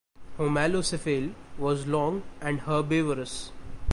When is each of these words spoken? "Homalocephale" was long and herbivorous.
"Homalocephale" 0.39 1.35
was 1.59 1.85
long 1.85 2.23
and 2.41 2.61
herbivorous. 2.61 3.51